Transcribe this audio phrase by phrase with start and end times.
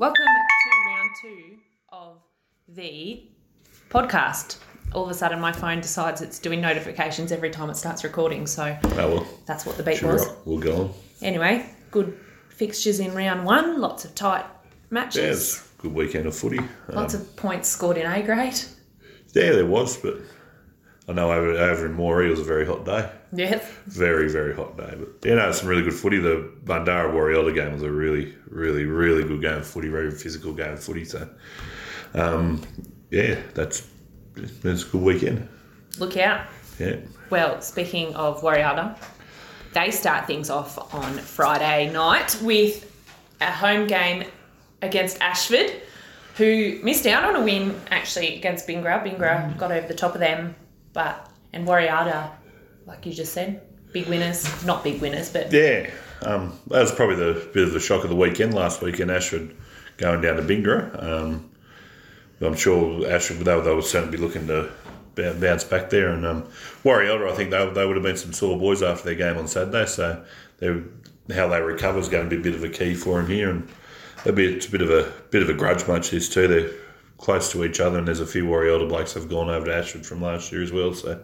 [0.00, 1.58] Welcome to round two
[1.90, 2.16] of
[2.68, 3.28] the
[3.90, 4.56] podcast.
[4.94, 8.46] All of a sudden, my phone decides it's doing notifications every time it starts recording,
[8.46, 10.26] so Oh well, that's what the beat was.
[10.46, 10.90] we'll go on.
[11.20, 12.18] Anyway, good
[12.48, 14.46] fixtures in round one, lots of tight
[14.88, 16.60] matches, a good weekend of footy.
[16.60, 18.58] Um, lots of points scored in A grade.
[19.34, 20.16] yeah, there was, but
[21.10, 23.10] I know over, over in Moree it was a very hot day.
[23.32, 23.68] Yes.
[23.86, 24.94] Very, very hot day.
[24.96, 26.18] But you know, some really good footy.
[26.18, 30.52] The Bandara Warrior game was a really, really, really good game of footy, very physical
[30.52, 31.04] game of footy.
[31.04, 31.28] So,
[32.14, 32.62] um,
[33.10, 33.88] yeah, that's
[34.36, 35.48] that's a good weekend.
[35.98, 36.46] Look out.
[36.78, 36.96] Yeah.
[37.28, 38.96] Well, speaking of Warialda,
[39.72, 42.86] they start things off on Friday night with
[43.40, 44.24] a home game
[44.80, 45.72] against Ashford,
[46.36, 49.04] who missed out on a win actually against Bingara.
[49.04, 50.54] Bingara got over the top of them,
[50.92, 52.30] but and Warialda,
[52.86, 53.62] like you just said,
[53.92, 55.90] big winners, not big winners, but Yeah,
[56.22, 59.10] um, that was probably the bit of the shock of the weekend last weekend.
[59.10, 59.54] Ashford
[59.96, 61.02] going down to Bingara.
[61.02, 61.50] Um,
[62.40, 64.70] I'm sure Ashford they, will certainly be looking to
[65.14, 66.08] bounce back there.
[66.08, 66.48] And um,
[66.84, 69.86] I think they, they would have been some sore boys after their game on Saturday.
[69.86, 70.24] So
[70.58, 70.82] they,
[71.34, 73.50] how they recover is going to be a bit of a key for them here.
[73.50, 73.68] And
[74.20, 76.10] it'll be it's a bit of a bit of a grudge match.
[76.10, 76.48] This too.
[76.48, 76.70] They're
[77.20, 79.74] close to each other, and there's a few Warrior blokes that have gone over to
[79.74, 80.94] Ashford from last year as well.
[80.94, 81.20] So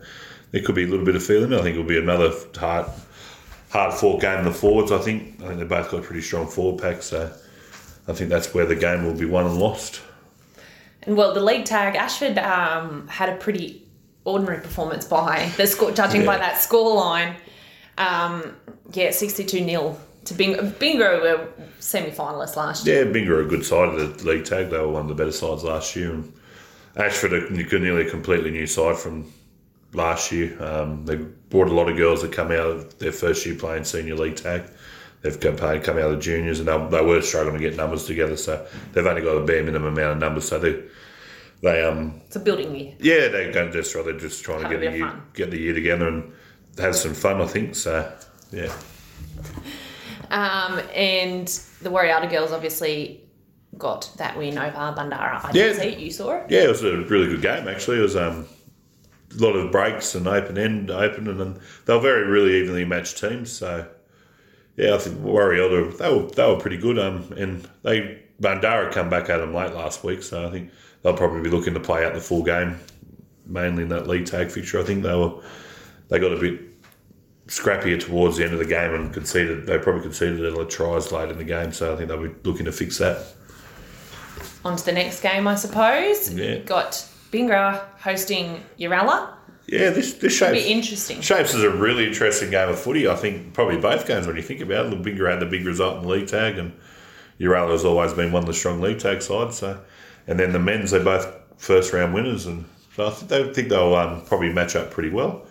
[0.52, 1.52] there could be a little bit of feeling.
[1.52, 2.86] I think it'll be another hard
[3.70, 4.44] hard fought game.
[4.44, 7.06] The forwards, I think, I think they both got pretty strong forward packs.
[7.06, 7.32] So
[8.06, 10.00] I think that's where the game will be won and lost.
[11.02, 13.82] and well, the league tag Ashford um, had a pretty
[14.24, 17.36] ordinary performance by the score, judging by that score line.
[17.98, 18.54] Um,
[18.92, 20.70] yeah, sixty-two 0 to Bingo.
[20.78, 23.04] Bingo were semi-finalists last year.
[23.04, 24.70] Yeah, Binga are a good side of the league tag.
[24.70, 26.12] They were one of the better sides last year.
[26.12, 26.32] And
[26.96, 29.32] Ashford are nearly a completely new side from
[29.92, 30.60] last year.
[30.62, 33.84] Um, they brought a lot of girls that come out of their first year playing
[33.84, 34.62] senior league tag.
[35.22, 38.04] They've come, come out of the juniors and they, they were struggling to get numbers
[38.06, 38.36] together.
[38.36, 40.48] So they've only got a bare minimum amount of numbers.
[40.48, 40.82] So they,
[41.62, 42.94] they um, It's a building year.
[43.00, 45.22] yeah, they're going just they're just trying Have to get the year, fun.
[45.34, 46.32] get the year together and
[46.78, 47.40] have some fun.
[47.40, 48.12] I think so.
[48.52, 48.72] Yeah.
[50.30, 51.46] Um, and
[51.82, 53.22] the Warialda girls obviously
[53.78, 55.44] got that win over Bandara.
[55.44, 55.82] I didn't Yeah.
[55.82, 55.98] see it.
[55.98, 56.44] You saw it.
[56.50, 57.98] Yeah, it was a really good game actually.
[57.98, 58.46] It was um,
[59.38, 63.18] a lot of breaks and open end, open, and they were very really evenly matched
[63.18, 63.50] teams.
[63.52, 63.86] So
[64.76, 66.98] yeah, I think Warrior they were they were pretty good.
[66.98, 70.70] Um, and they Bandara come back at them late last week, so I think
[71.02, 72.78] they'll probably be looking to play out the full game,
[73.46, 74.80] mainly in that league tag fixture.
[74.80, 75.32] I think they were
[76.08, 76.65] they got a bit
[77.46, 79.66] scrappier towards the end of the game and conceded.
[79.66, 82.22] They probably conceded a lot of tries late in the game, so I think they'll
[82.22, 83.24] be looking to fix that.
[84.64, 86.32] On to the next game, I suppose.
[86.32, 86.58] Yeah.
[86.58, 86.92] Got
[87.30, 89.32] Bingara hosting Uralla.
[89.66, 91.20] Yeah, this this shapes Be interesting.
[91.20, 93.08] Shapes is a really interesting game of footy.
[93.08, 94.90] I think probably both games when you think about it.
[94.90, 96.72] The bigger had the big result in the league tag, and
[97.40, 99.58] Uralla has always been one of the strong league tag sides.
[99.58, 99.80] So,
[100.28, 102.64] and then the men's they're both first round winners, and
[102.94, 105.45] so I think they think they'll um, probably match up pretty well.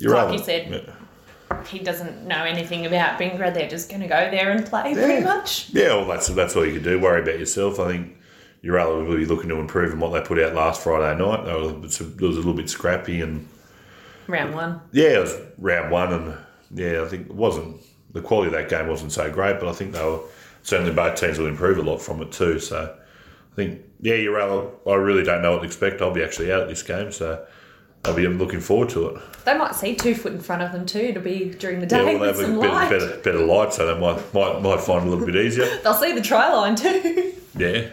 [0.00, 0.70] Like you said.
[0.70, 0.94] yeah.
[1.66, 3.52] He doesn't know anything about Bingara.
[3.52, 5.68] They're just going to go there and play pretty much.
[5.70, 7.00] Yeah, well, that's that's all you can do.
[7.00, 7.80] Worry about yourself.
[7.80, 8.16] I think
[8.62, 11.44] Uralla will be looking to improve on what they put out last Friday night.
[11.44, 13.48] They were, it was a little bit scrappy and
[14.30, 14.80] Round one.
[14.92, 16.38] Yeah, it was round one, and
[16.72, 17.80] yeah, I think it wasn't
[18.12, 20.20] the quality of that game wasn't so great, but I think they were
[20.62, 22.60] certainly both teams will improve a lot from it too.
[22.60, 22.96] So
[23.52, 24.40] I think yeah, you're.
[24.40, 26.00] I really don't know what to expect.
[26.00, 27.44] I'll be actually out at this game, so
[28.04, 29.22] I'll be looking forward to it.
[29.44, 30.98] They might see two foot in front of them too.
[31.00, 32.90] It'll be during the Yeah, day well, they have a some bit, light.
[32.90, 35.66] better, better light, so they might might might find it a little bit easier.
[35.82, 37.34] They'll see the try line too.
[37.58, 37.88] Yeah,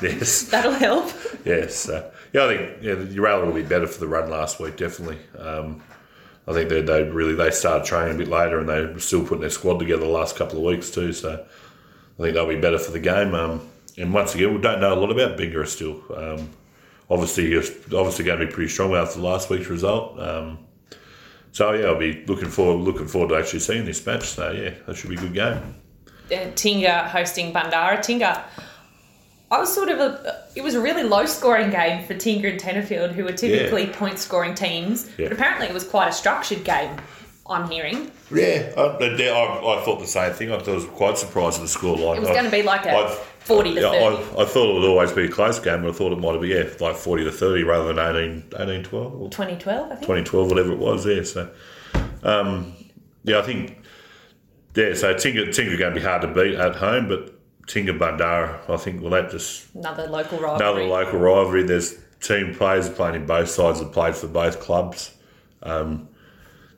[0.00, 1.10] yes, That'll help.
[1.44, 1.88] yes.
[1.88, 5.18] Uh, yeah, I think yeah, Uralla will be better for the run last week, definitely.
[5.36, 5.82] Um,
[6.46, 9.22] I think they they really they started training a bit later, and they were still
[9.24, 11.12] putting their squad together the last couple of weeks too.
[11.12, 11.44] So
[12.18, 13.34] I think they'll be better for the game.
[13.34, 16.00] Um, and once again, we don't know a lot about Bingara still.
[16.16, 16.50] Um,
[17.10, 20.18] obviously, obviously going to be pretty strong after last week's result.
[20.18, 20.58] Um,
[21.52, 24.24] so yeah, I'll be looking forward looking forward to actually seeing this match.
[24.24, 25.74] So yeah, that should be a good game.
[26.30, 27.98] uh, Tingha hosting Bandara.
[27.98, 28.42] Tingha,
[29.50, 30.44] I was sort of a.
[30.54, 34.18] It was a really low scoring game for Tingha and Tenterfield, who are typically point
[34.18, 35.10] scoring teams.
[35.18, 35.26] Yeah.
[35.26, 36.96] But apparently, it was quite a structured game.
[37.46, 40.52] I'm hearing Yeah, I, I, I thought the same thing.
[40.52, 42.18] I thought was quite surprised at the score line.
[42.18, 43.08] it was going to be like a
[43.40, 44.38] forty to yeah, thirty.
[44.38, 46.32] I, I thought it would always be a close game, but I thought it might
[46.32, 49.88] have been, yeah, like 40 to 30 rather than 18, 18 12 or 2012, I
[49.88, 50.00] think.
[50.02, 51.24] 2012, whatever it was there.
[51.24, 51.50] So,
[52.22, 52.74] um,
[53.24, 53.78] yeah, I think,
[54.74, 57.34] yeah, so Tingha, Tingha going to be hard to beat at home, but
[57.66, 60.84] Tingha Bandara, I think, well, that just Another local rivalry.
[60.84, 61.62] another local rivalry.
[61.64, 65.14] There's team players playing in both sides have played for both clubs.
[65.62, 66.08] Um,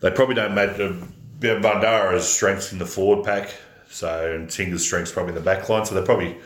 [0.02, 0.78] they probably don't match.
[0.78, 0.94] Uh,
[1.40, 3.54] Bandara has strengths in the forward pack,
[3.88, 5.86] so and Tingha's strengths probably in the back line.
[5.86, 6.36] So they probably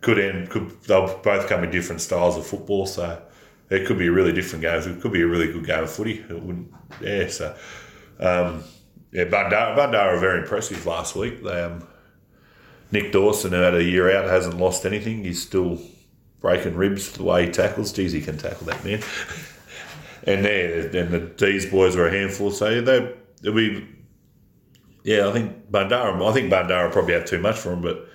[0.00, 0.48] could end.
[0.50, 3.20] Could they'll both come in different styles of football, so
[3.70, 4.80] it could be a really different game.
[4.80, 6.24] It could be a really good game of footy.
[6.28, 6.72] It wouldn't.
[7.00, 7.28] yeah.
[7.28, 7.56] So,
[8.20, 8.64] um,
[9.12, 11.42] yeah, Bandara, Bandara very impressive last week.
[11.42, 11.86] They, um,
[12.92, 15.24] Nick Dawson, who had a year out, hasn't lost anything.
[15.24, 15.80] He's still
[16.40, 17.92] breaking ribs the way he tackles.
[17.92, 19.02] Geez, he can tackle that man.
[20.24, 22.50] and there, and the D's boys are a handful.
[22.50, 23.86] So they, it'll be,
[25.04, 25.28] yeah.
[25.28, 26.28] I think Bandara.
[26.28, 28.08] I think Bandara probably have too much for them, but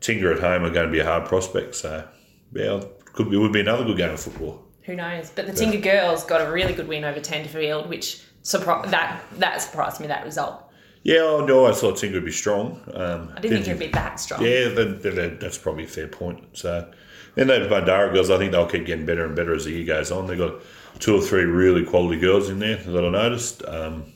[0.00, 1.74] Tingha at home are going to be a hard prospect.
[1.74, 2.06] So
[2.52, 2.82] yeah,
[3.12, 4.62] could it would be another good game of football.
[4.82, 5.30] Who knows?
[5.30, 9.60] But the Tingha girls got a really good win over Tenterfield, which surpri- that that
[9.60, 10.06] surprised me.
[10.06, 10.62] That result.
[11.02, 11.68] Yeah, I.
[11.68, 12.80] I thought Tingha would be strong.
[12.92, 14.42] Um, I didn't think it'd be that strong.
[14.42, 16.44] Yeah, then, then that's probably a fair point.
[16.52, 16.90] So,
[17.36, 19.86] and those Bandara girls, I think they'll keep getting better and better as the year
[19.86, 20.26] goes on.
[20.26, 20.60] They've got
[20.98, 23.64] two or three really quality girls in there that I noticed.
[23.64, 24.12] Um,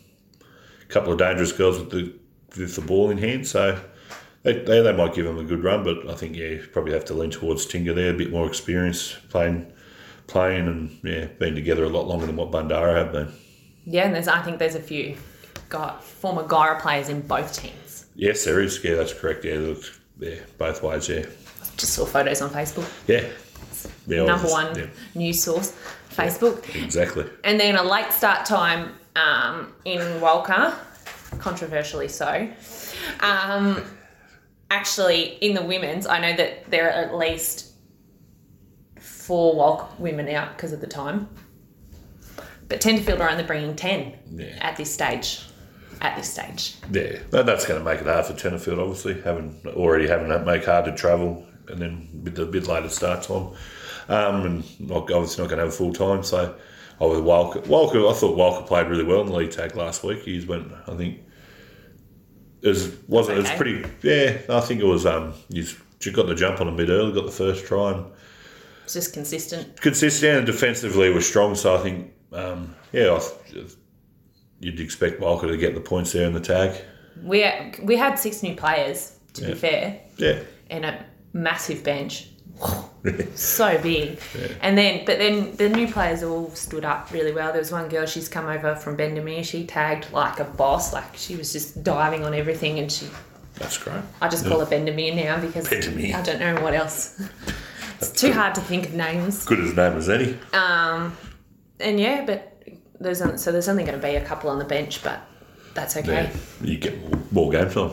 [0.82, 2.12] a couple of dangerous girls with the
[2.58, 3.46] with the ball in hand.
[3.46, 3.80] So
[4.42, 6.92] they, they, they might give them a good run, but I think yeah, you probably
[6.92, 9.70] have to lean towards Tingha there, a bit more experience playing,
[10.26, 13.32] playing, and yeah, been together a lot longer than what Bandara have been.
[13.84, 15.16] Yeah, and there's I think there's a few
[15.68, 18.06] got former Guyra players in both teams.
[18.14, 18.82] Yes, there is.
[18.82, 19.44] Yeah, that's correct.
[19.44, 19.82] Yeah, look,
[20.18, 21.08] yeah, both ways.
[21.08, 21.26] Yeah,
[21.76, 22.88] Just saw photos on Facebook.
[23.06, 23.28] yeah,
[24.06, 24.24] yeah.
[24.24, 25.76] Number well, one yeah, news source,
[26.10, 26.74] Facebook.
[26.82, 27.28] exactly.
[27.44, 30.74] And then a late start time um, in Walcha,
[31.38, 32.48] controversially so.
[33.20, 33.82] Um,
[34.70, 37.72] actually, in the women's, I know that there are at least
[38.98, 41.28] four Walcha women out because of the time.
[42.68, 44.46] But Tenterfield are only bringing 10 Yeah.
[44.60, 45.42] at this stage.
[46.00, 46.76] At this stage.
[46.90, 50.46] Yeah, that, that's going to make it hard for Tenterfield, obviously, having already having that
[50.46, 53.50] make hard to travel and then with the bit later start time.
[54.10, 56.22] Um, and not, obviously not going to have full time.
[56.22, 56.54] So,
[57.00, 57.62] I was Walcha.
[57.66, 60.22] Walcha, I thought Walcha played really well in the league tag last week.
[60.22, 61.20] He's went, I think,
[62.62, 63.84] it was, wasn't it was pretty.
[64.02, 65.06] Yeah, I think it was.
[65.06, 65.78] Um, he's
[66.12, 68.04] got the jump on a bit early, got the first try, and
[68.84, 69.80] It's just consistent.
[69.80, 71.54] consistent and defensively was strong.
[71.54, 73.64] So I think, um, yeah, I
[74.58, 76.78] you'd expect Walcha to get the points there in the tag.
[77.22, 77.50] We,
[77.82, 80.40] we had six new players, to be fair, Yeah.
[80.68, 82.28] and a massive bench.
[83.34, 84.18] So big.
[84.60, 87.52] And then, but then the new players all stood up really well.
[87.52, 89.44] There was one girl, she's come over from Bendemeer.
[89.44, 92.78] She tagged like a boss, like she was just diving on everything.
[92.78, 93.06] And she,
[93.54, 94.02] That's great.
[94.20, 96.14] I just call her Bendemeer now because Bendemeer.
[96.14, 97.20] I don't know what else.
[98.00, 99.44] It's too hard to think of names.
[99.44, 100.38] Good as name as any.
[100.54, 101.14] Um,
[101.78, 102.62] and yeah, but
[102.98, 105.20] there's so there's only going to be a couple on the bench, but
[105.74, 106.30] that's okay.
[106.30, 107.92] Yeah, you get more, more game time.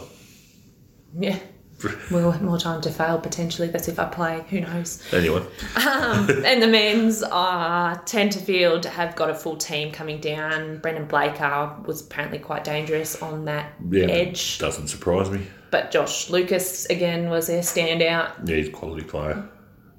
[1.20, 1.40] Yeah.
[2.12, 3.68] We'll have more time to fail potentially.
[3.68, 4.44] That's if I play.
[4.50, 5.02] Who knows?
[5.14, 5.44] Anyway,
[5.76, 10.80] and the men's uh, Tenterfield have got a full team coming down.
[10.80, 14.58] Brendan Blaker was apparently quite dangerous on that yeah, edge.
[14.58, 15.46] doesn't surprise me.
[15.70, 18.32] But Josh Lucas again was their standout.
[18.48, 19.48] Yeah, he's a quality player.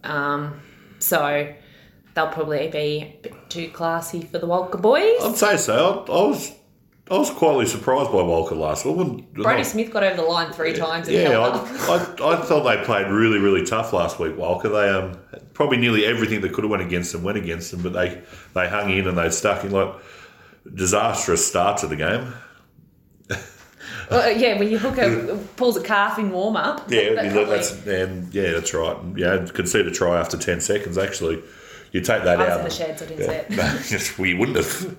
[0.02, 0.60] Um,
[0.98, 1.54] So
[2.14, 5.22] they'll probably be a bit too classy for the Walcha boys.
[5.22, 6.04] I'd say so.
[6.08, 6.52] I, I was
[7.10, 8.94] I was quietly surprised by Walcha last week.
[8.94, 11.08] I wouldn't- Brody not- Smith got over the line three times.
[11.08, 11.48] Yeah, I.
[11.92, 14.64] I, I thought they played really, really tough last week, Walcha.
[14.70, 15.18] They um
[15.54, 18.20] probably nearly everything that could have went against them went against them, but they
[18.54, 19.92] they hung in and they stuck in like
[20.74, 22.32] disastrous start to the game.
[24.10, 26.90] Well, yeah, when you hook a pulls a calf in warm up.
[26.90, 28.96] Yeah, you look, that's and yeah, that's right.
[28.96, 30.96] And, yeah, concede a try after ten seconds.
[30.96, 31.42] Actually,
[31.92, 32.58] you take that out.
[32.60, 33.02] in the sheds.
[33.02, 33.78] I didn't Yeah.
[33.78, 34.12] see it.
[34.18, 34.96] No, you wouldn't have.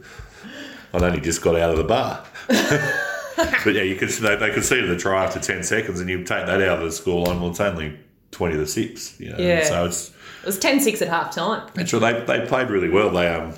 [0.94, 2.24] I'd only just got out of the bar.
[2.48, 6.46] but yeah, you could they, they conceded a try after ten seconds, and you take
[6.46, 7.40] that out of the scoreline.
[7.40, 7.98] Well, it's only
[8.32, 9.20] twenty to six.
[9.20, 9.64] You know, Yeah.
[9.64, 10.10] so it's
[10.42, 11.70] It was 10-6 at half time.
[11.76, 13.10] it's they they played really well.
[13.10, 13.54] They um.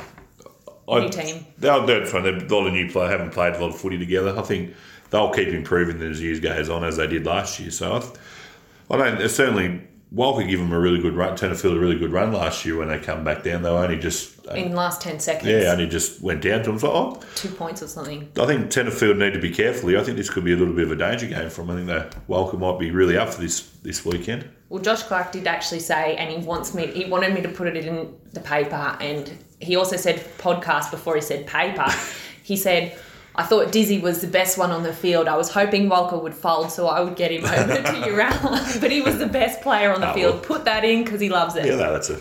[0.89, 1.45] I, New team.
[1.57, 2.23] They're, they're fun.
[2.23, 4.37] They're a lot of new players haven't played a lot of footy together.
[4.37, 4.73] I think
[5.09, 7.71] they'll keep improving as years goes on, as they did last year.
[7.71, 9.21] So I, I don't.
[9.21, 9.81] it's Certainly,
[10.13, 11.37] Walcha give them a really good run.
[11.37, 13.61] Tenterfield a really good run last year when they come back down.
[13.61, 15.47] They were only just uh, In the last 10 seconds.
[15.49, 16.79] yeah, only just went down to them.
[16.79, 18.29] So oh, Two points or something.
[18.37, 19.87] I think Tenterfield need to be careful.
[19.87, 19.99] here.
[19.99, 21.71] I think this could be a little bit of a danger game for them.
[21.71, 24.49] I think that Walcha might be really up for this this weekend.
[24.67, 26.87] Well, Josh Clark did actually say, and he wants me.
[26.87, 31.15] He wanted me to put it in the paper, and he also said podcast before
[31.15, 31.85] he said paper.
[32.43, 32.97] he said,
[33.41, 35.27] "I thought Dizzy was the best one on the field.
[35.27, 38.91] I was hoping Walcha would fold, so I would get him over to Uralla, but
[38.91, 40.33] he was the best player on the Oh, field.
[40.35, 40.43] well.
[40.43, 41.65] Put that in because he loves it.
[41.65, 42.19] Yeah, no, that's a.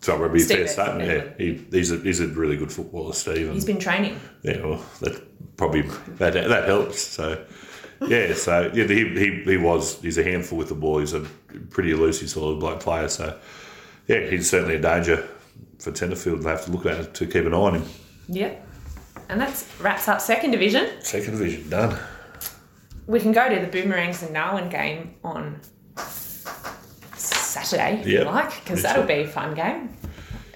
[0.00, 1.08] So would be fair statement.
[1.10, 3.52] Yeah, he, he's a he's a really good footballer, Steve.
[3.52, 4.20] He's been training.
[4.42, 5.82] Yeah, well, that probably
[6.18, 7.00] that that helps.
[7.00, 7.44] So
[8.06, 11.00] yeah, so yeah, he, he he was he's a handful with the ball.
[11.00, 11.20] He's a
[11.70, 13.08] pretty elusive sort of bloke player.
[13.08, 13.36] So
[14.06, 15.26] yeah, he's certainly a danger
[15.80, 16.42] for Tenterfield.
[16.44, 17.84] They have to look at it to keep an eye on him.
[18.28, 18.67] Yep.
[19.28, 20.88] And that's wraps up second division.
[21.02, 21.98] Second division done.
[23.06, 25.60] We can go to the Boomerangs and Darwin game on
[27.14, 29.90] Saturday, if Yeah, you like, because that'll be a fun game.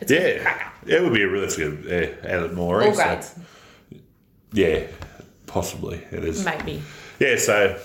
[0.00, 0.71] It's a Yeah, cracker.
[0.87, 2.87] it would be a really good yeah, out at Moree.
[2.87, 3.35] All so- grades,
[4.52, 4.87] yeah,
[5.47, 6.45] possibly it is.
[6.45, 6.83] maybe.
[7.19, 7.79] Yeah, so.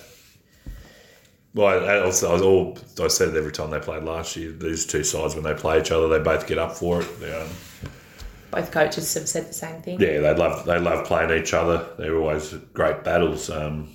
[1.53, 4.51] Well, I, also, I was all I said it every time they played last year.
[4.51, 7.07] These two sides, when they play each other, they both get up for it.
[7.33, 7.47] Um,
[8.51, 9.99] Both coaches have said the same thing.
[9.99, 11.85] yeah, they love they love playing each other.
[11.97, 13.49] They're always great battles.
[13.49, 13.89] Um,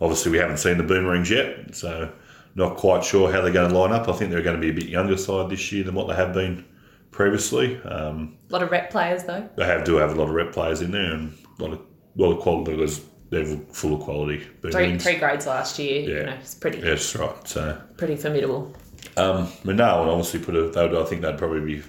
[0.00, 2.10] obviously, we haven't seen the Boomerangs yet, so
[2.54, 4.08] not quite sure how they're going to line up.
[4.08, 6.14] I think they're going to be a bit younger side this year than what they
[6.14, 6.64] have been
[7.10, 7.80] previously.
[7.82, 9.48] Um, A lot of rep players though.
[9.56, 11.80] they have do have a lot of rep players in there and a lot of
[12.16, 12.72] lot of quality.
[12.76, 13.00] Because
[13.30, 14.38] they're full of quality.
[14.62, 15.02] Three Boomerangs.
[15.04, 16.00] three grades last year.
[16.00, 16.22] You Yeah.
[16.24, 17.46] know, it's pretty Yeah, that's right.
[17.46, 18.74] So, pretty formidable.
[19.18, 20.70] um, but no, and obviously put a.
[20.70, 21.82] They would, I think they'd probably be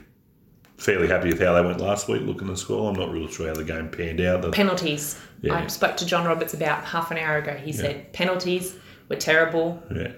[0.79, 2.21] fairly happy with how they went last week.
[2.23, 4.41] Looking at the score, I'm not really sure how the game panned out.
[4.41, 5.19] The- Penalties.
[5.41, 5.55] Yeah.
[5.55, 7.53] I spoke to John Roberts about half an hour ago.
[7.53, 8.75] He said penalties
[9.07, 9.81] were terrible.
[9.93, 10.11] yeah.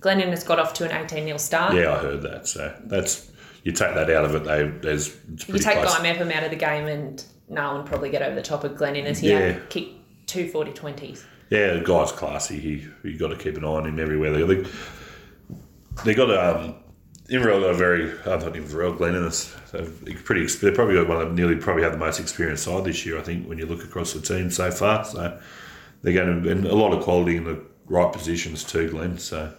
[0.00, 1.74] Glen Innes has got off to an 18 0 start.
[1.74, 2.48] Yeah, I heard that.
[2.48, 3.30] So that's
[3.64, 4.44] you take that out of it.
[4.44, 5.94] They there's it's You take close.
[5.98, 8.76] Guy Mepham out of the game and no one probably get over the top of
[8.76, 9.38] Glen Innes as he Yeah.
[9.40, 9.92] had kicked
[10.26, 11.24] two 40 20s.
[11.50, 12.58] Yeah, the guy's classy.
[12.58, 14.32] He you got to keep an eye on him everywhere.
[14.32, 14.68] They they,
[16.04, 16.76] they got um
[17.30, 19.88] Inverell got a very I thought is so
[20.24, 20.42] pretty.
[20.42, 23.18] ex- They probably one of nearly probably have the most experienced side this year.
[23.18, 25.40] I think when you look across the team so far, so
[26.02, 29.16] they're going to and a lot of quality in the right positions too, Glenn.
[29.18, 29.52] So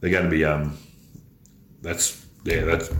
[0.00, 0.78] they're going to be um
[1.82, 2.90] that's yeah that's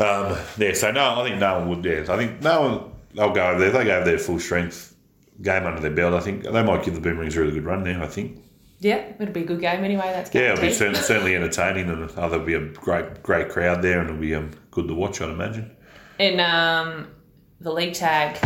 [0.00, 0.72] um yeah.
[0.74, 1.84] So no, I think no one would.
[1.84, 2.92] Yeah, I think no one.
[3.14, 3.70] They'll go over there.
[3.70, 4.96] They go over there full strength
[5.40, 6.14] game under their belt.
[6.14, 8.02] I think they might give the Boomerangs a really good run now.
[8.02, 8.42] I think.
[8.82, 10.06] Yeah, it'll be a good game anyway.
[10.06, 13.80] That's Yeah, it'll be certainly, certainly entertaining, and oh, there'll be a great great crowd
[13.80, 15.20] there, and it'll be um, good to watch.
[15.20, 15.70] I'd imagine.
[16.18, 17.06] In um,
[17.60, 18.36] the league tag,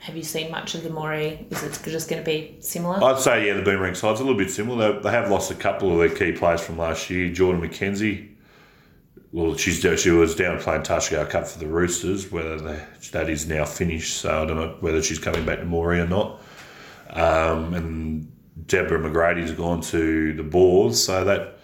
[0.00, 1.52] have you seen much of the Moree?
[1.52, 3.04] Is it just going to be similar?
[3.04, 4.94] I'd say yeah, the Boomerang side's a little bit similar.
[4.94, 7.30] They, they have lost a couple of their key players from last year.
[7.30, 8.34] Jordan McKenzie.
[9.30, 12.32] Well, she's she was down playing Tarsha Gale Cup for the Roosters.
[12.32, 12.82] Whether they,
[13.12, 16.06] that is now finished, so I don't know whether she's coming back to Moree or
[16.06, 16.40] not.
[17.10, 18.32] Um, and
[18.66, 21.58] Deborah McGrady's gone to the Boars, so that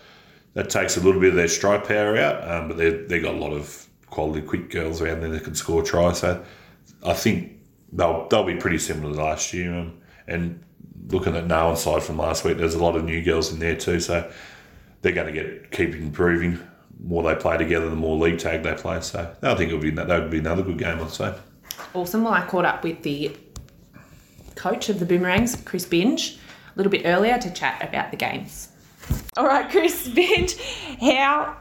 [0.54, 2.48] that takes a little bit of their strike power out.
[2.48, 5.54] Um, but they they got a lot of quality, quick girls around there that can
[5.54, 6.18] score tries.
[6.18, 6.44] So
[7.04, 7.52] I think
[7.92, 9.72] they'll they'll be pretty similar to last year.
[9.72, 10.62] Um, and
[11.08, 13.76] looking at Nolan's side from last week, there's a lot of new girls in there
[13.76, 14.00] too.
[14.00, 14.30] So
[15.02, 16.58] they're going to get keep improving.
[17.02, 19.00] More they play together, the more league tag they play.
[19.00, 21.00] So I think it'll be that would be another good game.
[21.00, 21.34] I'd say.
[21.92, 22.24] Awesome.
[22.24, 23.36] Well, I caught up with the
[24.54, 26.38] coach of the Boomerangs, Chris Binge,
[26.74, 28.68] a little bit earlier to chat about the games.
[29.36, 30.56] All right, Chris Binge,
[31.00, 31.56] how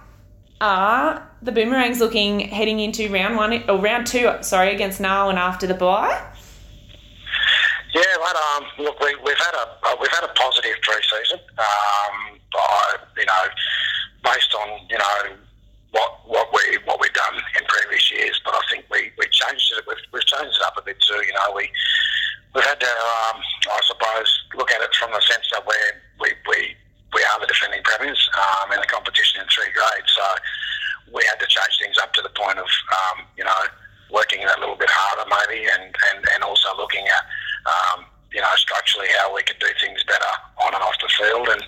[0.61, 4.31] are the Boomerangs looking heading into round one or round two?
[4.41, 6.21] Sorry, against Narwan and after the bye.
[7.93, 8.35] Yeah, mate.
[8.57, 11.39] Um, look, we, we've had a uh, we've had a positive pre-season.
[11.59, 12.39] Um,
[13.17, 13.43] you know,
[14.23, 15.37] based on you know
[15.91, 19.71] what what we what we've done in previous years, but I think we, we changed
[19.77, 19.85] it.
[19.87, 21.21] We've, we've changed it up a bit too.
[21.25, 21.69] You know, we
[22.55, 22.93] we've had to,
[23.29, 26.75] um, I suppose, look at it from the sense that we're, we we
[27.13, 30.09] we are the defending premiers um, in the competition in three grades.
[30.17, 30.25] So
[31.13, 33.59] we had to change things up to the point of um, you know
[34.09, 37.23] working a little bit harder maybe, and and, and also looking at
[37.69, 41.49] um, you know structurally how we could do things better on and off the field.
[41.49, 41.63] And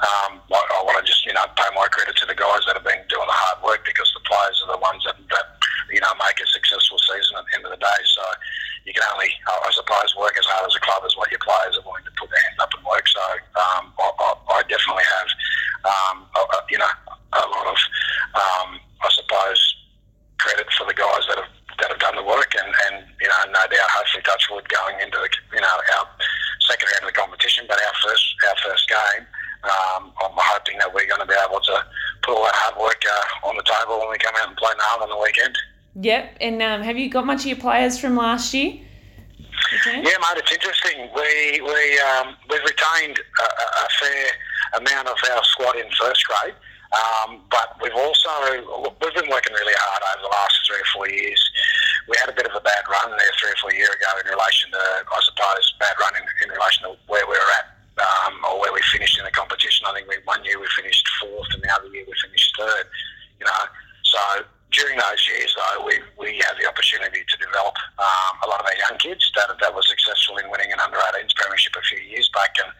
[0.00, 2.76] um, I, I want to just you know pay my credit to the guys that
[2.76, 5.46] have been doing the hard work because the players are the ones that, that
[5.92, 8.00] you know make a successful season at the end of the day.
[8.04, 8.24] So
[8.90, 11.78] you can only, I suppose, work as hard as a club as what your players
[11.78, 13.06] are willing to put their hands up and work.
[13.06, 13.22] So
[13.54, 15.28] um, I, I, I definitely have,
[15.86, 16.90] um, a, you know,
[17.38, 17.78] a lot of,
[18.34, 19.62] um, I suppose,
[20.42, 23.40] credit for the guys that have that have done the work, and, and you know,
[23.54, 26.04] no doubt, hopefully, Touchwood going into the, you know our
[26.66, 29.24] second round of the competition, but our first our first game.
[29.60, 31.76] Um, I'm hoping that we're going to be able to
[32.24, 34.72] put all that hard work uh, on the table when we come out and play
[34.72, 35.52] Nail on the weekend.
[36.00, 36.36] Yep.
[36.40, 38.80] And um, have you got much of your players from last year?
[39.86, 41.08] Yeah, mate, it's interesting.
[41.14, 44.26] We we um, we've retained a, a a fair
[44.80, 46.56] amount of our squad in first grade,
[46.96, 48.30] um, but we've also
[49.00, 51.38] we've been working really hard over the last three or four years.
[52.08, 54.30] We had a bit of a bad run there three or four years ago in
[54.32, 58.40] relation to, I suppose, bad run in, in relation to where we were at um,
[58.50, 59.86] or where we finished in the competition.
[59.86, 62.86] I think we one year we finished fourth, and the other year we finished third.
[63.38, 63.62] You know,
[64.02, 64.20] so
[64.70, 68.66] during those years, though, we, we had the opportunity to develop um, a lot of
[68.66, 71.98] our young kids that, that were successful in winning an under 18s premiership a few
[72.06, 72.54] years back.
[72.62, 72.70] And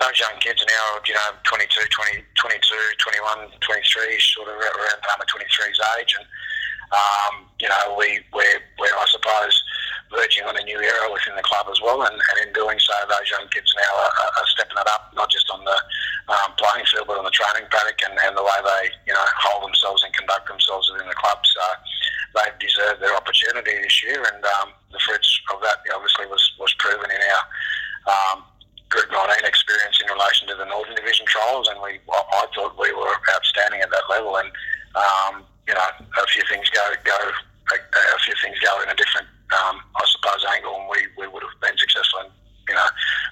[0.00, 5.08] those young kids now, you know, 22, 20, 22, 21, 23, sort of around the
[5.12, 6.16] number 23's age.
[6.16, 6.26] And,
[6.96, 9.54] um, you know, we, we're, we're, I suppose,
[10.12, 12.92] verging on a new era within the club as well, and, and in doing so,
[13.08, 15.78] those young kids now are, are stepping it up, not just on the
[16.28, 19.26] um, playing field, but on the training paddock and, and the way they, you know,
[19.40, 21.40] hold themselves and conduct themselves within the club.
[21.42, 21.64] So
[22.36, 26.74] they've deserved their opportunity this year, and um, the fruits of that obviously was, was
[26.78, 27.42] proven in our
[28.10, 28.44] um,
[28.90, 32.92] Group 19 experience in relation to the Northern Division trials, and we I thought we
[32.92, 34.52] were outstanding at that level, and
[34.92, 38.94] um, you know a few things go go a, a few things go in a
[38.94, 42.28] different um, I suppose angle, and we, we would have been successful in
[42.68, 42.88] you know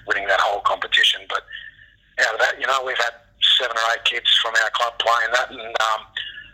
[0.07, 1.21] winning that whole competition.
[1.29, 1.45] But
[2.25, 3.21] out of that, you know, we've had
[3.57, 6.01] seven or eight kids from our club playing that, and um,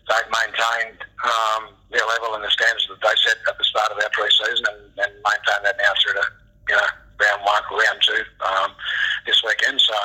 [0.08, 4.00] they've maintained um, their level and the standards that they set at the start of
[4.00, 6.26] our pre-season, and, and maintained that now through to
[6.72, 8.72] you know round one, round two um,
[9.26, 9.82] this weekend.
[9.82, 9.96] So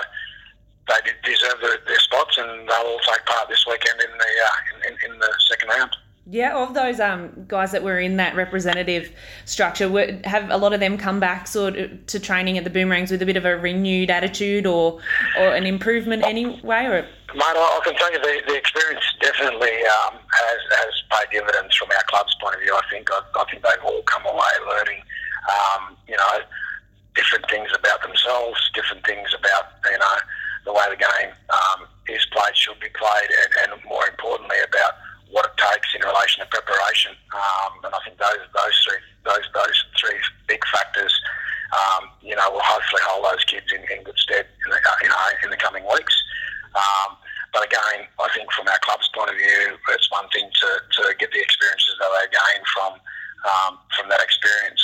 [0.88, 4.32] they did deserve their, their spots, and they'll all take part this weekend in the
[4.42, 5.94] uh, in, in the second round.
[6.26, 9.12] Yeah, of those um, guys that were in that representative
[9.44, 12.70] structure, were, have a lot of them come back sort of to training at the
[12.70, 15.00] Boomerangs with a bit of a renewed attitude or
[15.38, 19.72] or an improvement anyway, or Mate, I can tell you the, the experience definitely
[20.04, 22.74] um, has, has paid dividends from our club's point of view.
[22.74, 25.00] I think I, I think they've all come away learning,
[25.48, 26.38] um, you know,
[27.14, 30.16] different things about themselves, different things about you know
[30.64, 34.92] the way the game um, is played, should be played, and, and more importantly about
[35.32, 37.16] what it takes in relation to preparation.
[37.32, 41.12] Um, and I think those those three those those three big factors,
[41.72, 45.08] um, you know, will hopefully hold those kids in, in good stead in the, you
[45.08, 46.14] know in the coming weeks.
[46.76, 47.16] Um,
[47.52, 51.02] but again, I think from our club's point of view, it's one thing to, to
[51.20, 52.92] get the experiences that they gain from
[53.44, 54.80] um, from that experience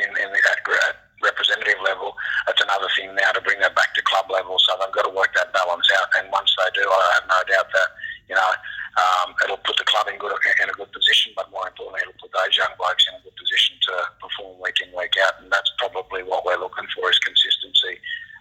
[0.00, 2.16] in, in the, at, at representative level.
[2.48, 4.56] It's another thing now to bring that back to club level.
[4.58, 6.08] So they've got to work that balance out.
[6.16, 7.88] And once they do, I have no doubt that
[8.28, 8.50] you know
[8.96, 11.36] um, it'll put the club in good in a good position.
[11.36, 13.92] But more importantly, it'll put those young blokes in a good position to
[14.24, 15.36] perform week in week out.
[15.44, 18.00] And that's probably what we're looking for is consistency.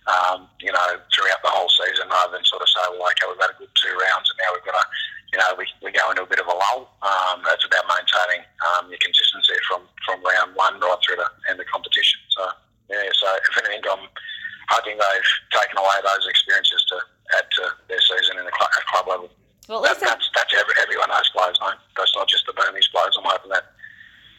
[0.10, 3.38] Um, you know, throughout the whole season, rather than sort of say, well, okay, we've
[3.38, 4.86] had a good two rounds, and now we've got to,
[5.30, 6.90] you know, we, we go into a bit of a lull.
[7.06, 8.42] Um, it's about maintaining
[8.74, 12.18] um, your consistency from, from round one right through to end the competition.
[12.34, 12.42] So,
[12.90, 14.10] yeah, so if anything, I'm
[14.70, 16.98] hoping they've taken away those experiences to
[17.38, 19.30] add to their season in the club, at club level.
[19.68, 21.78] well, That, that's that's every, everyone those players, mate.
[21.98, 23.16] That's not just the Boomies players.
[23.18, 23.66] I'm hoping that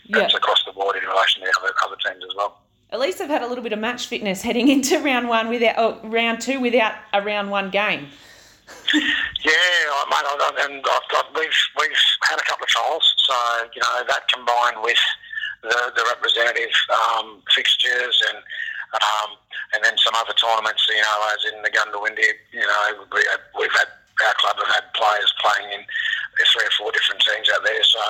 [0.07, 0.19] yeah.
[0.19, 2.63] that's across the board in relation to the other, other teams as well.
[2.91, 5.75] At least they've had a little bit of match fitness heading into round one without
[5.79, 8.09] oh, round two without a round one game.
[9.43, 13.15] Yeah, I- mate, I, I- and I've, I've, we've we've had a couple of trials,
[13.19, 13.35] so
[13.75, 14.99] you know that combined with
[15.63, 16.71] the the representative
[17.17, 18.39] um, fixtures and
[18.99, 19.39] um,
[19.75, 23.23] and then some other tournaments, you know, as in the Goondiwindi, you know, we,
[23.59, 23.89] we've had
[24.27, 25.81] our club have had players playing in
[26.53, 28.01] three or four different teams out there, so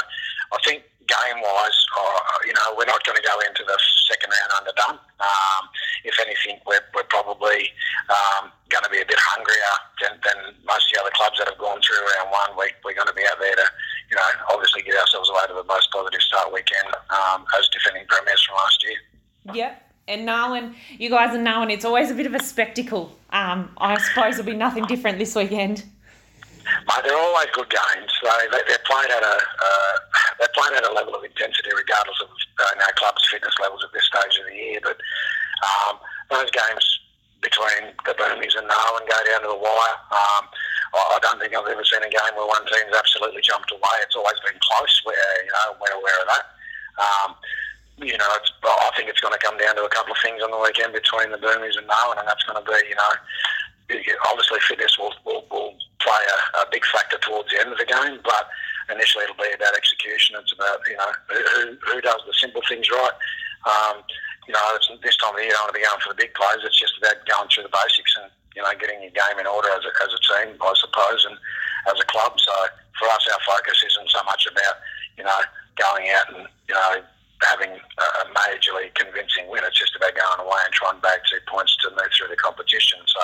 [0.52, 4.30] I think game wise, uh, you know, we're not going to go into the second
[4.30, 4.98] round underdone.
[5.18, 5.62] Um,
[6.06, 7.74] if anything, we're, we're probably
[8.06, 11.50] um, going to be a bit hungrier than, than most of the other clubs that
[11.50, 12.50] have gone through round one.
[12.54, 13.66] We, we're going to be out there to,
[14.10, 18.06] you know, obviously get ourselves away to the most positive start weekend um, as defending
[18.06, 18.98] premiers from last year.
[19.50, 19.89] Yep.
[20.10, 23.14] And Narwan, you guys are Narwan, it's always a bit of a spectacle.
[23.30, 25.84] Um, I suppose it'll be nothing different this weekend.
[26.66, 28.10] Mate, they're always good games.
[28.22, 29.94] They, they, they're played at a uh,
[30.38, 33.92] they're played at a level of intensity, regardless of uh, our club's fitness levels at
[33.94, 34.80] this stage of the year.
[34.82, 34.98] But
[35.62, 35.98] um,
[36.30, 36.82] those games
[37.40, 39.96] between the Boomies and Narwan go down to the wire.
[40.10, 40.50] Um,
[40.94, 43.96] I I don't think I've ever seen a game where one team's absolutely jumped away.
[44.02, 44.94] It's always been close.
[45.06, 46.44] Where you know we're aware of that.
[46.98, 47.30] Um,
[48.00, 50.42] you know, it's, I think it's going to come down to a couple of things
[50.42, 53.12] on the weekend between the Boomies and Narwan, and that's going to be, you know,
[54.28, 57.84] obviously fitness will, will, will play a, a big factor towards the end of the
[57.84, 58.48] game, but
[58.88, 60.36] initially it'll be about execution.
[60.40, 63.16] It's about, you know, who, who does the simple things right.
[63.68, 64.02] Um,
[64.48, 66.22] you know, it's, this time of year, you don't want to be going for the
[66.22, 66.64] big plays.
[66.64, 69.68] It's just about going through the basics and, you know, getting your game in order
[69.70, 71.36] as a, as a team, I suppose, and
[71.86, 72.34] as a club.
[72.40, 72.54] So
[72.98, 74.80] for us, our focus isn't so much about,
[75.18, 75.40] you know,
[75.76, 77.04] going out and, you know,
[77.48, 79.64] having a majorly convincing win.
[79.64, 82.36] It's just about going away and trying to bag two points to move through the
[82.36, 83.00] competition.
[83.06, 83.22] So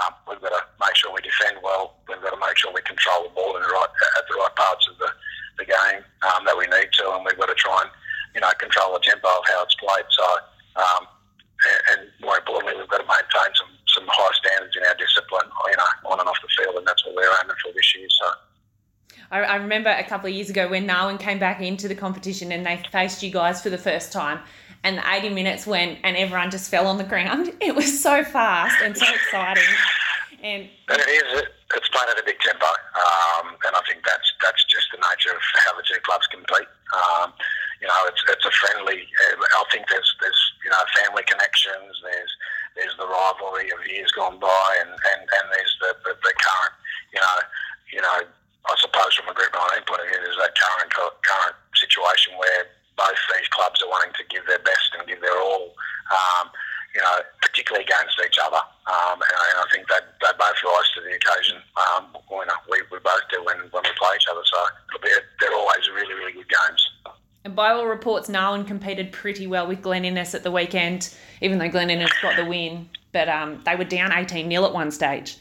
[0.00, 2.00] um, we've got to make sure we defend well.
[2.08, 4.54] We've got to make sure we control the ball in the right at the right
[4.56, 5.10] parts of the,
[5.60, 7.90] the game um, that we need to, and we've got to try and
[8.32, 10.08] you know control the tempo of how it's played.
[10.08, 10.26] So
[10.80, 11.02] um,
[11.68, 15.46] and, and more importantly, we've got to maintain some some high standards in our discipline,
[15.46, 18.08] you know, on and off the field, and that's what we're aiming for this year.
[18.08, 18.28] So.
[19.34, 22.52] I, I remember a couple of years ago when Narwan came back into the competition
[22.52, 24.38] and they faced you guys for the first time,
[24.84, 27.52] and the 80 minutes went and everyone just fell on the ground.
[27.60, 29.64] It was so fast and so exciting.
[30.40, 31.42] And And it is.
[31.74, 35.34] It's played at a big tempo, um, and I think that's that's just the nature
[35.34, 36.70] of how the two clubs compete.
[36.94, 37.32] Um,
[37.80, 39.02] you know, it's it's a friendly.
[39.02, 41.90] I think there's there's you know family connections.
[42.04, 42.32] There's
[42.76, 46.74] there's the rivalry of years gone by, and, and, and there's the, the, the current
[47.10, 47.36] you know
[47.90, 48.18] you know
[48.66, 52.70] I suppose from a Group 19 point of view, there's that current current situation where
[52.96, 55.74] both these clubs are wanting to give their best and give their all.
[56.10, 56.50] Um,
[56.94, 58.62] you know, particularly against each other.
[58.86, 61.58] Um, and, I, and, I think that they both rise to the occasion.
[61.74, 64.42] Um, you know, we, we both do when, when we play each other.
[64.44, 66.88] So it'll be a, they're always really, really good games.
[67.44, 71.58] And by all reports, Narwan competed pretty well with Glen Innes at the weekend, even
[71.58, 72.88] though Glen Innes got the win.
[73.12, 75.36] But um, they were down 18 0 at one stage.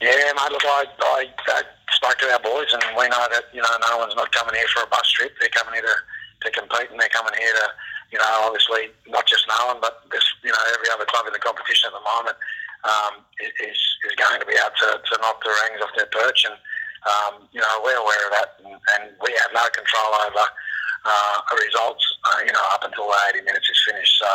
[0.00, 1.62] Yeah, mate, look, I, I, I,
[1.94, 4.68] spoke to our boys, and we know that, you know, no one's not coming here
[4.74, 5.32] for a bus trip.
[5.40, 5.96] They're coming here to,
[6.44, 7.66] to compete, and they're coming here to
[8.10, 11.42] you know, obviously not just Narwan, but this, you know, every other club in the
[11.44, 12.36] competition at the moment
[12.84, 16.48] um, is is going to be able to, to knock the rings off their perch,
[16.48, 16.56] and
[17.04, 20.46] um, you know, we're aware of that, and, and we have no control over
[21.04, 24.18] uh, results, uh, you know, up until the 80 minutes is finished.
[24.18, 24.30] So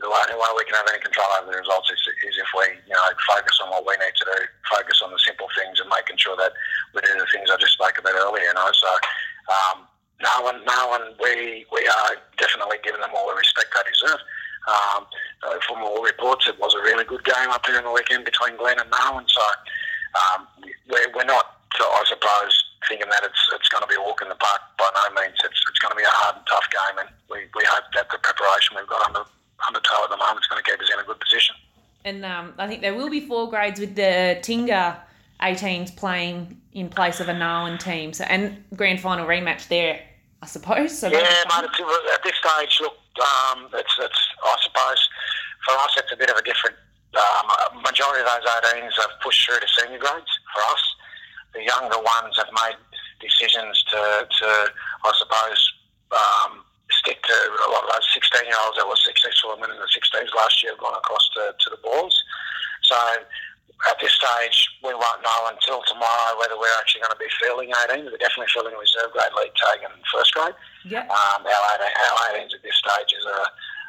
[0.00, 2.78] the only way we can have any control over the results is, is if we,
[2.84, 5.88] you know, focus on what we need to do, focus on the simple things, and
[5.88, 6.52] making sure that
[7.02, 8.44] do the things I just spoke about earlier.
[8.44, 8.90] You know, so.
[9.46, 9.86] Um,
[10.22, 14.20] Narwan, Narwan, we we are definitely giving them all the respect they deserve.
[14.66, 15.06] Um,
[15.44, 18.24] uh, from all reports, it was a really good game up here in the weekend
[18.24, 19.28] between Glen and Narwan.
[19.28, 19.44] So
[20.16, 20.48] um,
[20.88, 24.28] we're, we're not, I suppose, thinking that it's it's going to be a walk in
[24.28, 24.60] the park.
[24.78, 27.46] By no means, it's it's going to be a hard and tough game, and we,
[27.54, 29.28] we hope that the preparation we've got under
[29.68, 31.54] under toe at the moment is going to keep us in a good position.
[32.04, 34.96] And um, I think there will be four grades with the Tingha
[35.40, 38.12] 18s playing in place of a Narwan team.
[38.12, 39.98] So and grand final rematch there,
[40.42, 40.92] I suppose.
[40.96, 41.72] So yeah, mate,
[42.12, 45.00] at this stage, look, um, it's, it's I suppose
[45.64, 46.76] for us it's a bit of a different.
[47.16, 50.84] Um, majority of those 18s have pushed through to senior grades for us.
[51.54, 52.76] The younger ones have made
[53.24, 54.46] decisions to, to
[55.00, 55.60] I suppose,
[56.12, 56.60] um,
[56.92, 60.28] stick to a lot of those 16 year olds that were successful in the 16s
[60.36, 62.12] last year have gone across to, to the balls.
[62.82, 63.00] So
[63.90, 67.70] at this stage, we won't know until tomorrow whether we're actually going to be fielding
[67.92, 68.08] 18.
[68.08, 70.56] We're definitely fielding a reserve grade league tag in first grade.
[70.84, 71.04] Yeah.
[71.12, 73.40] Um, our, 18, our 18s at this stage is a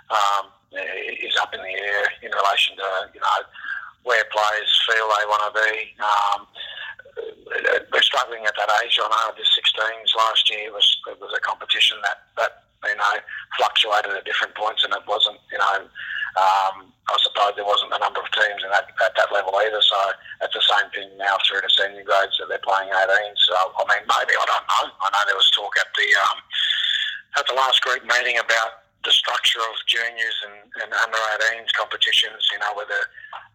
[0.08, 3.40] um, is up in the air in relation to you know
[4.04, 5.74] where players feel they want to be.
[6.00, 6.48] Um,
[7.92, 9.00] we're struggling at that age.
[9.02, 13.14] I know the 16s last year was it was a competition that that you know
[13.58, 15.88] fluctuated at different points, and it wasn't you know
[16.38, 19.82] um, I suppose there wasn't a number of teams in that, at that level either.
[19.82, 19.98] So
[20.44, 23.34] it's the same thing now through to senior grades that they're playing 18.
[23.42, 24.86] So I mean, maybe I don't know.
[25.02, 26.38] I know there was talk at the um,
[27.42, 32.44] at the last group meeting about the structure of juniors and, and under 18s competitions.
[32.52, 33.02] You know, where the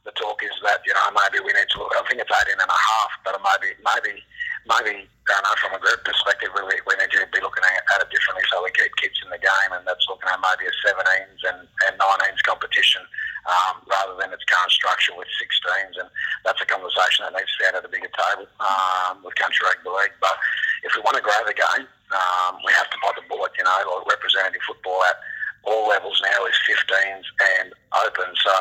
[0.09, 1.87] the talk is that you know maybe we need to.
[1.92, 4.25] I think it's 18 and a half, but maybe maybe
[4.66, 8.11] maybe I know from a group perspective, we, we need to be looking at, it
[8.11, 11.40] differently so we keep kids in the game, and that's looking at maybe a 17s
[11.46, 13.03] and, and 19s competition
[13.46, 16.11] um, rather than its current structure with 16s, and
[16.42, 19.62] that's a conversation that needs to be had at a bigger table um, with country
[19.66, 20.16] rugby league.
[20.18, 20.35] But
[20.83, 23.55] if we want to grow the game, um, we have to bite the bullet.
[23.59, 25.16] You know, like representative football at
[25.64, 27.27] all levels now is 15s
[27.62, 27.70] and
[28.03, 28.55] open, so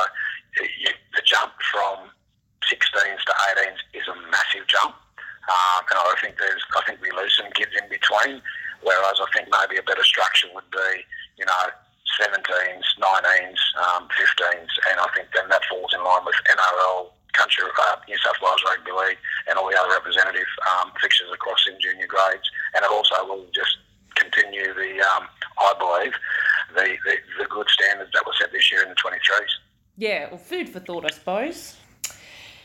[0.62, 2.14] you, the jump from
[2.70, 4.96] 16s to 18s is a massive jump.
[5.50, 8.42] Um, and I think there's, I think we lose some kids in between.
[8.82, 11.06] Whereas I think maybe a better structure would be,
[11.38, 11.66] you know,
[12.20, 17.64] 17s, 19s, um, 15s, and I think then that falls in line with NRL, country,
[17.64, 21.80] uh, New South Wales Rugby League, and all the other representative um, fixtures across in
[21.80, 22.50] junior grades.
[22.76, 23.78] And it also will just
[24.16, 25.28] continue the, um,
[25.60, 26.14] I believe,
[26.76, 29.54] the, the, the good standards that were set this year in the 23s.
[29.98, 31.78] Yeah, well, food for thought, I suppose.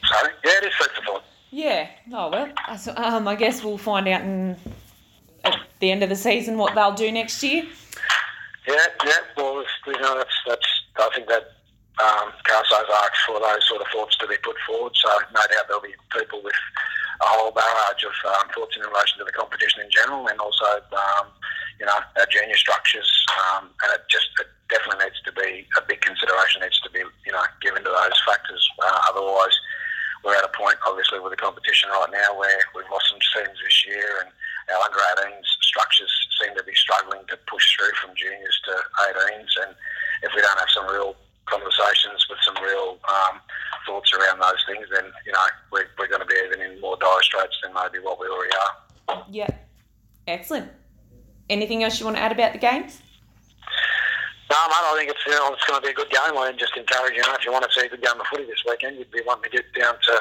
[0.04, 0.32] Sorry?
[0.44, 1.24] Yeah, it is food for thought.
[1.56, 1.88] Yeah.
[2.12, 2.52] Oh well.
[3.00, 4.56] Um, I guess we'll find out in,
[5.42, 7.64] at the end of the season what they'll do next year.
[8.68, 9.24] Yeah, yeah.
[9.38, 10.68] Well, you know, that's that's.
[11.00, 11.56] I think that
[12.04, 14.92] um, Carso's asked for those sort of thoughts to be put forward.
[15.00, 16.52] So no doubt there'll be people with
[17.22, 20.84] a whole barrage of um, thoughts in relation to the competition in general, and also
[20.92, 21.32] um,
[21.80, 23.08] you know our junior structures.
[23.32, 26.60] Um, and it just it definitely needs to be a big consideration.
[26.60, 28.60] Needs to be you know given to those factors.
[28.76, 29.56] Uh, otherwise
[30.26, 33.54] we're at a point, obviously, with the competition right now where we've lost some teams
[33.62, 34.28] this year and
[34.74, 36.10] our under 18s structures
[36.42, 38.74] seem to be struggling to push through from juniors to
[39.06, 39.54] 18s.
[39.62, 39.70] And
[40.26, 41.14] if we don't have some real
[41.46, 43.38] conversations with some real um,
[43.86, 46.98] thoughts around those things, then, you know, we're, we're going to be even in more
[46.98, 49.22] dire straits than maybe what we already are.
[49.30, 49.54] Yeah.
[50.26, 50.72] Excellent.
[51.48, 53.00] Anything else you want to add about the games?
[54.48, 56.38] No, mate, I think it's, you know, it's going to be a good game.
[56.38, 58.44] I'm just encourage you, know, if you want to see a good game of footy
[58.46, 60.14] this weekend, you'd be wanting to get down to,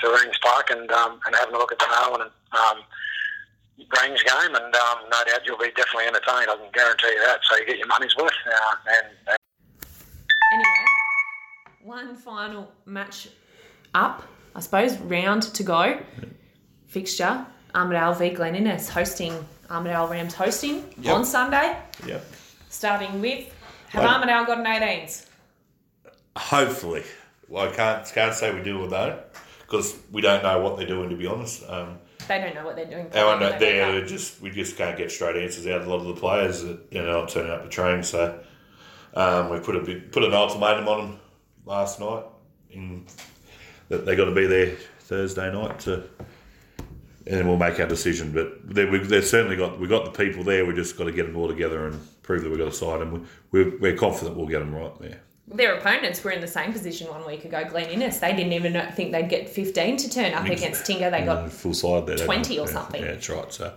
[0.00, 2.78] to Rings Park and um, and having a look at the Narwan and um,
[4.02, 6.50] range game, and um, no doubt you'll be definitely entertained.
[6.50, 7.38] I can guarantee you that.
[7.48, 8.32] So you get your money's worth.
[8.46, 9.38] Uh, and, and
[10.52, 10.84] Anyway,
[11.84, 13.28] one final match
[13.94, 14.22] up,
[14.56, 16.00] I suppose, round to go.
[16.86, 19.34] Fixture Armidale v Glen Innes hosting
[19.68, 21.14] Armidale Rams hosting Yep.
[21.14, 21.76] on Sunday.
[22.06, 22.24] Yep.
[22.70, 23.52] Starting with
[23.88, 25.26] have Well- Armidale got an 18s?
[26.36, 27.02] Hopefully.
[27.48, 29.18] Well, I can't can't say we do or don't
[29.62, 31.10] because we don't know what they're doing.
[31.10, 31.98] To be honest, um,
[32.28, 33.06] They don't know what they're doing.
[33.14, 36.14] our they're just we just can't get straight answers out of a lot of the
[36.20, 38.02] players that you know aren't turning up to train.
[38.02, 38.38] So
[39.14, 41.20] um, we put a big, put an ultimatum on them
[41.64, 42.24] last night
[42.70, 43.06] in
[43.88, 46.04] that they got to be there Thursday night to.
[47.26, 50.10] And then we'll make our decision, but they, we, they've certainly got we got the
[50.24, 50.64] people there.
[50.64, 53.00] We just got to get them all together and prove that we've got a side,
[53.00, 53.20] and we,
[53.52, 55.18] we're, we're confident we'll get them right there.
[55.46, 58.20] Their opponents were in the same position one week ago, Glen Innes.
[58.20, 61.10] They didn't even think they'd get 15 to turn up against Tingha.
[61.10, 62.18] They got full side there.
[62.18, 63.02] 20 or yeah, something.
[63.02, 63.50] Yeah, that's right.
[63.50, 63.72] So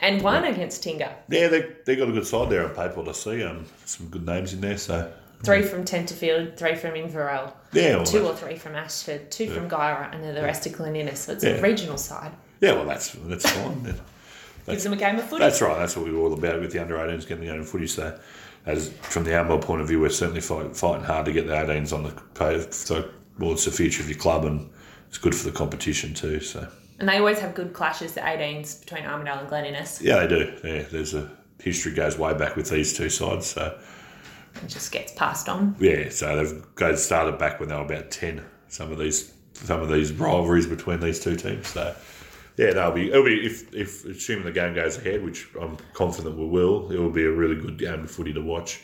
[0.00, 1.10] and one against Tingha.
[1.30, 3.42] yeah, they they got a good side there on paper to see.
[3.42, 4.76] Um, some good names in there.
[4.76, 5.10] So
[5.42, 10.12] Three from Tenterfield, three from Inverell, yeah, two or three from Ashford, two from Guyra,
[10.12, 11.20] and then the rest of Glen Innes.
[11.20, 11.52] So it's Yeah.
[11.52, 12.32] a regional side.
[12.60, 13.94] yeah, well, that's that's fine.
[14.66, 15.44] Gives them a game of footy.
[15.44, 15.78] That's right.
[15.78, 17.86] That's what we were all about with the under 18s getting the game of footy.
[17.86, 18.18] So,
[18.66, 21.52] as from the Amwell point of view, we're certainly fight, fighting hard to get the
[21.52, 22.72] 18s on the page.
[22.72, 24.68] So, well, it's the future of your club and
[25.08, 26.40] it's good for the competition too.
[26.40, 26.66] So,
[26.98, 30.00] And they always have good clashes, the 18s, between Armidale and Glen Innes.
[30.02, 30.52] yeah, they do.
[30.64, 31.30] Yeah, there's a
[31.62, 33.46] history goes way back with these two sides.
[33.46, 33.78] So,
[34.64, 35.76] It just gets passed on.
[35.78, 38.42] yeah, so they've guys started back when they were about 10.
[38.68, 41.68] Some of these some of these rivalries between these two teams.
[41.68, 41.94] So,
[42.56, 46.36] yeah, that'll be it'll be if if assuming the game goes ahead, which I'm confident
[46.36, 48.80] we will, it will be a really good game of footy to watch.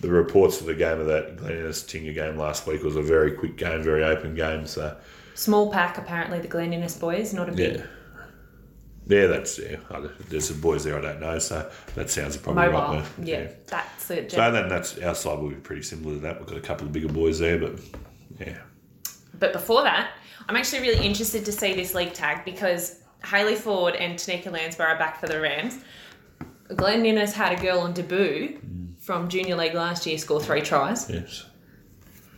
[0.00, 3.02] The reports of the game of that Glen Innes Tingha game last week was a
[3.02, 4.66] very quick game, very open game.
[4.66, 4.96] So
[5.34, 7.86] Small pack, apparently, the Glen Innes boys, not a big yeah,
[9.08, 9.76] yeah, that's yeah.
[10.28, 12.96] There's some boys there I don't know, so that sounds probably mobile.
[12.96, 13.04] right.
[13.22, 13.56] yeah, there.
[13.66, 16.38] that's the So then that's our side will be pretty similar to that.
[16.38, 17.78] We've got a couple of bigger boys there, but
[18.40, 18.58] yeah,
[19.38, 20.10] But before that,
[20.48, 24.86] I'm actually really interested to see this league tag because Haley Ford and Tanika Lansborough
[24.94, 25.78] are back for the Rams.
[26.74, 28.58] Glen Innes had a girl on debut
[28.98, 31.08] from junior league last year score three tries.
[31.10, 31.46] yes.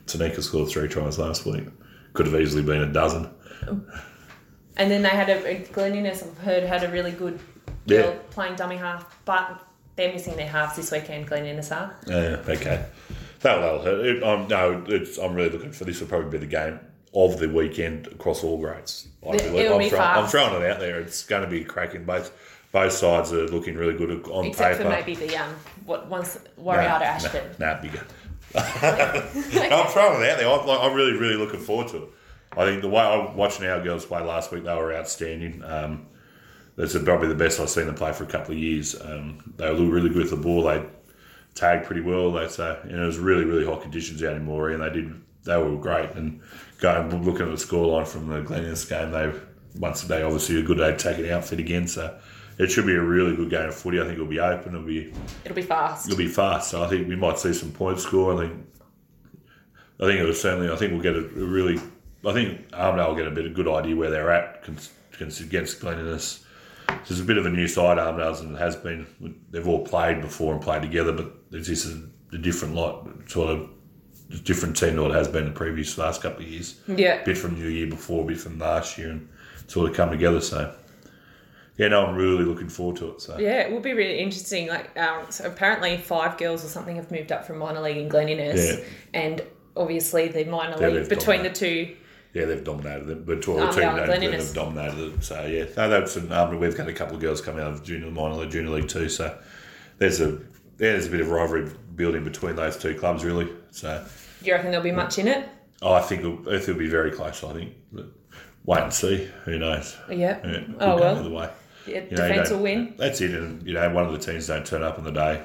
[0.07, 1.65] Tanika scored three tries last week.
[2.15, 3.29] Could have easily been a dozen.
[4.77, 7.39] And then they had a Glen Innes, I've heard, had a really good
[7.87, 8.19] girl Yeah.
[8.31, 9.61] playing dummy half, but
[9.97, 11.95] they're missing their halves this weekend, Glen Innes are.
[12.07, 12.87] Yeah, okay.
[13.41, 14.07] That'll, that'll hurt.
[14.07, 16.01] It, I'm, no, it's, I'm really looking for this.
[16.01, 16.81] Will probably be the game
[17.15, 19.09] of the weekend across all grades.
[19.27, 19.55] I It- believe.
[19.65, 21.01] it'll I'm, be throwing, I'm throwing it out there.
[21.01, 22.05] It's going to be cracking.
[22.05, 22.33] Both
[22.71, 24.49] both sides are looking really good on paper.
[24.49, 25.55] Except for maybe the um,
[25.87, 27.59] what once Warrior Ashford.
[27.59, 28.05] Nah, nah, bigger.
[28.55, 30.49] I'm throwing it out there.
[30.49, 32.09] I'm, like, I'm really, really looking forward to it.
[32.57, 35.63] I think the way I watching our girls play last week, they were outstanding.
[35.65, 36.07] Um,
[36.77, 38.99] that's probably the best I've seen them play for a couple of years.
[39.01, 40.63] Um, they were really good with the ball.
[40.63, 40.85] They
[41.55, 42.33] tagged pretty well.
[42.33, 45.21] That's uh, know, it was really, really hot conditions out in Moree, and they did.
[45.49, 46.11] They were great.
[46.11, 46.41] And
[46.79, 49.33] going looking at the scoreline from the Glen Innes game, they
[49.77, 51.89] once they obviously a good day to take attacking outfit again.
[51.89, 52.19] So
[52.59, 53.99] it should be a really good game of footy.
[53.99, 54.75] I think it'll be open.
[54.75, 55.13] It'll be
[55.45, 56.07] It'll be fast.
[56.07, 56.71] it'll be fast.
[56.71, 58.35] So I think we might see some points score.
[58.35, 58.67] I think
[60.01, 60.71] I think it was certainly.
[60.71, 61.81] I think we'll get a, really.
[62.27, 64.69] I think Armidale will get a bit of a good idea where they're at
[65.19, 66.45] against Glen Innes.
[67.07, 69.07] There's a bit of a new side Armidale's and it has been.
[69.51, 73.51] They've all played before and played together, but there's this is a different lot, sort
[73.51, 73.71] of
[74.45, 76.79] different team than what it has been the previous last couple of years.
[76.87, 77.23] Yeah.
[77.25, 79.29] bit from the year before, a bit from last year, and
[79.67, 80.41] sort of come together.
[80.41, 80.75] So
[81.77, 83.21] yeah, no, I'm really looking forward to it.
[83.23, 84.67] So Yeah, it will be really interesting.
[84.69, 88.09] Like, um, so apparently five girls or something have moved up from minor league in
[88.09, 88.85] Glen Innes, Yeah.
[89.15, 89.43] and
[89.77, 91.95] obviously the minor Yeah, league they've between the two.
[92.35, 93.25] Yeah, they've dominated it.
[93.27, 94.47] But all Um, two yeah, names Glen Innes.
[94.49, 95.25] have dominated it.
[95.25, 97.83] So yeah, no, that's an um, we've got a couple of girls coming out of
[97.85, 99.09] junior minor league, junior league too.
[99.09, 99.37] So
[99.99, 103.49] there's a yeah, there's a bit of rivalry building between those two clubs really.
[103.71, 104.03] So
[104.41, 105.47] Do you reckon there'll be much in it?
[105.83, 107.45] oh, I think it'll, it'll be very close.
[107.45, 107.75] I think.
[107.93, 108.07] But
[108.65, 109.29] wait and see.
[109.45, 109.97] Who knows?
[110.09, 110.39] Yeah.
[110.47, 111.19] Yeah, Oh, well.
[111.19, 111.51] either way.
[111.87, 112.95] Yeah, You know, you defence will win.
[112.97, 113.33] That's it.
[113.35, 115.43] And you know, one of the teams don't turn up on the day.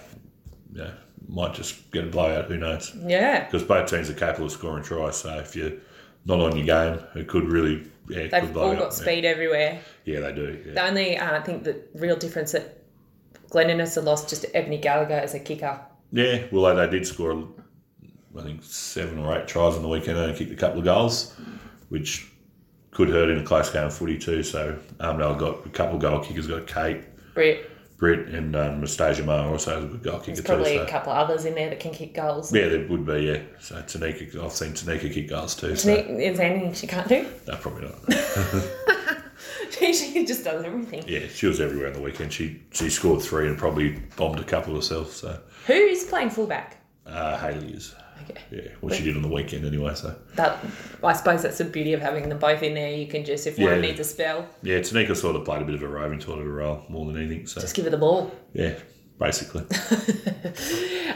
[0.74, 0.92] Yeah,
[1.28, 2.46] might just get a blowout.
[2.46, 2.96] Who knows?
[3.06, 3.46] Yeah.
[3.46, 5.18] Because both teams are capable of scoring tries.
[5.18, 5.74] So if you're
[6.26, 8.94] not on your game, it could really yeah, They've blow all got up.
[8.94, 9.80] speed everywhere.
[10.06, 10.64] Yeah, yeah they do.
[10.66, 10.74] Yeah.
[10.74, 12.84] The only, uh, I think, the real difference that
[13.50, 15.80] Glen Innes have lost just to Ebony Gallagher as a kicker.
[16.16, 17.48] Yeah, well, they, did score,
[18.38, 21.36] I think, seven or eight tries on the weekend and kicked a couple of goals,
[21.90, 22.28] which
[22.92, 24.44] could hurt in a close game of footy too.
[24.44, 27.02] So Armidale got a couple of goal kickers, got Kate,
[27.34, 30.44] Britt, Britt, and um, Mustasia Mar also has a good goal kicker there's too.
[30.44, 30.84] probably So.
[30.84, 32.54] a couple of others in there that can kick goals.
[32.54, 33.40] Yeah, there would be, yeah.
[33.60, 35.76] So Tanika, I've seen Tanika kick goals too.
[35.76, 37.26] So Is there anything she can't do?
[37.48, 37.96] no, probably not.
[39.80, 41.04] she just does everything.
[41.08, 42.32] Yeah, she was everywhere on the weekend.
[42.34, 45.12] She she scored three and probably bombed a couple herself.
[45.14, 46.78] So Who is playing fullback?
[47.06, 47.96] uh, Haley is.
[48.30, 48.40] Okay.
[48.52, 49.94] Yeah, well, she did on the weekend anyway.
[49.96, 50.58] So That
[51.04, 52.94] I suppose that's the beauty of having them both in there.
[52.94, 53.82] You can just if one Yeah.
[53.82, 56.46] needs a spell, yeah, Tanika sort of played a bit of a roving sort of
[56.46, 57.46] a role more than anything.
[57.48, 58.32] So just give her the ball.
[58.54, 58.76] yeah,
[59.20, 59.64] basically.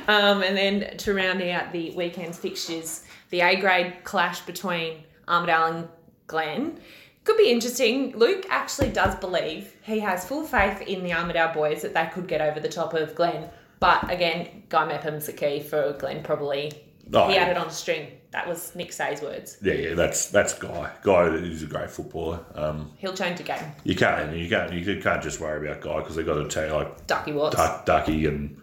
[0.08, 5.76] Um, and then to round out the weekend's fixtures, the A grade clash between Armidale
[5.76, 5.88] and
[6.28, 6.80] Glen
[7.28, 8.18] could be interesting.
[8.18, 12.28] Luke actually does believe he has full faith in the Armidale boys that they could
[12.28, 13.50] get over the top of Glen.
[13.80, 16.24] But again, Guy Mepham's the key for Glen.
[16.24, 16.72] Probably
[17.14, 17.46] Oh, he yeah.
[17.46, 18.08] had it on a string.
[18.32, 19.58] That was Nick Say's words.
[19.62, 20.92] Yeah, yeah, that's that's Guy.
[21.04, 22.40] Guy is a great footballer.
[22.56, 23.64] Um, He'll change the game.
[23.84, 26.68] you can't you can't you can't just worry about Guy because they got to tell
[26.68, 27.56] you like Ducky Watts.
[27.56, 28.62] Duck, Ducky and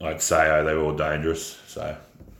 [0.00, 1.60] like Sayo, they were all dangerous.
[1.66, 1.96] So,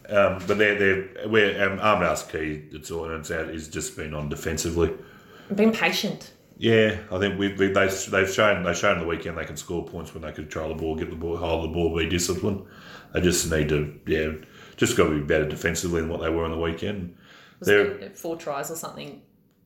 [0.09, 2.63] um, but they're they're we're um, Armidale's key.
[2.71, 3.49] It's all and it's out.
[3.49, 4.93] Is just been on defensively.
[5.55, 6.33] Been patient.
[6.57, 9.85] Yeah, I think we, we they they've shown they've shown the weekend they can score
[9.85, 12.65] points when they control the ball, get the ball, hold the ball, be disciplined.
[13.13, 14.33] They just need to yeah,
[14.77, 17.17] just got to be better defensively than what they were on the weekend.
[17.59, 19.23] Was it four tries or something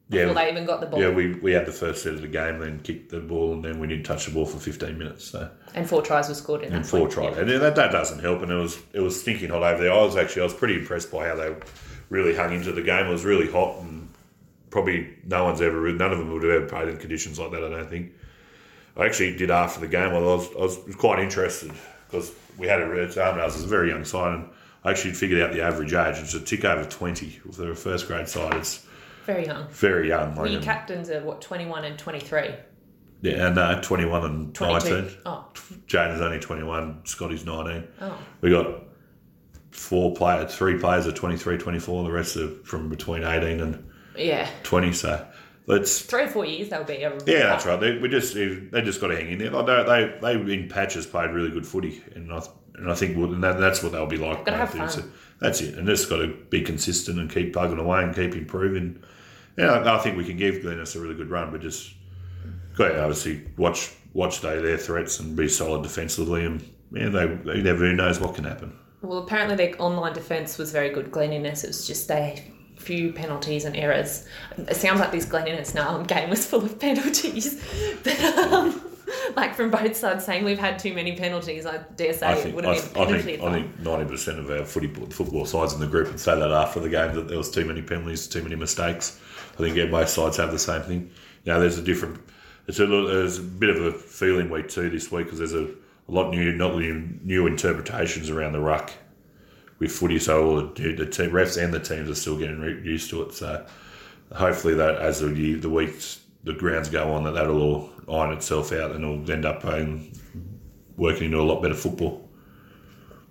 [0.08, 0.22] yeah.
[0.22, 1.00] before they even got the ball?
[1.00, 3.64] yeah, we, we had the first set of the game, then kicked the ball, and
[3.64, 5.24] then we didn't touch the ball for 15 minutes.
[5.26, 6.88] So and four tries were scored in and that.
[6.88, 7.12] four point.
[7.12, 8.42] tries, and that, that doesn't help.
[8.42, 9.92] And it was it was stinking hot over there.
[9.92, 11.54] I was actually I was pretty impressed by how they
[12.08, 13.06] really hung into the game.
[13.06, 14.08] It was really hot, and
[14.70, 17.64] probably no one's ever none of them would have ever played in conditions like that.
[17.64, 18.12] I don't think.
[18.96, 20.10] I actually did after the game.
[20.12, 21.70] I was I was quite interested
[22.06, 23.38] because we had a red arm.
[23.38, 24.48] I was a very young side, and
[24.84, 26.16] I actually figured out the average age.
[26.18, 28.54] It's a tick over 20 for a first grade side.
[28.54, 28.84] It's
[29.24, 29.68] Very young.
[29.68, 30.34] very young.
[30.34, 32.50] Well, your captains are what twenty one and twenty three.
[33.20, 34.94] Yeah, and uh, 21 and 22.
[34.94, 35.16] 19.
[35.26, 35.44] Oh,
[35.88, 37.88] Jane is only 21, Scotty's 19.
[38.00, 38.18] oh.
[38.42, 38.84] We got
[39.72, 43.87] four players, three players are 23, 24, the rest are from between 18 and
[44.18, 44.48] Yeah.
[44.64, 44.92] 20.
[44.92, 45.26] So
[45.66, 47.78] let's, Three or four years they'll be a yeah, that's right.
[47.80, 49.50] They, we just, they just got to hang in there.
[49.50, 52.02] Like they, they, they, in patches, played really good footy.
[52.14, 52.40] And I,
[52.74, 54.44] and I think we'll- and that, that's what they'll be like.
[54.44, 54.88] Gotta have fun.
[54.88, 55.04] So
[55.40, 55.74] that's it.
[55.78, 59.02] And just got to be consistent and keep plugging away and keep improving.
[59.56, 61.92] Yeah, I I think we can give Glen Innes a really good run, but just
[62.76, 66.44] got to obviously watch watch they their threats and be solid defensively.
[66.44, 68.76] And yeah, they, they never who knows what can happen.
[69.02, 71.10] Well, apparently their online defence was very good.
[71.10, 71.64] Glen Innes.
[71.64, 72.52] It was just they
[72.88, 74.24] few penalties and errors.
[74.56, 77.62] It sounds like this Glen Innes now game was full of penalties,
[78.02, 78.80] but um,
[79.36, 81.66] like from both sides saying we've had too many penalties.
[81.66, 84.50] I dare say I it would have been I think I think ninety percent of
[84.50, 87.36] our footy football sides in the group would say that after the game that there
[87.36, 89.20] was too many penalties, too many mistakes.
[89.54, 91.10] I think yeah, both sides have the same thing.
[91.44, 92.18] You know, there's a different.
[92.68, 95.54] It's a little, there's a bit of a feeling week too this week because there's
[95.54, 98.92] a, a lot new not new, new interpretations around the ruck
[99.78, 100.18] with footy.
[100.18, 103.22] So all the, the team refs and the teams are still getting re- used to
[103.22, 103.32] it.
[103.34, 103.64] So
[104.34, 108.32] hopefully that as the year, the weeks the grounds go on that that'll all iron
[108.32, 110.12] itself out and it'll end up playing
[110.96, 112.28] working into a lot better football.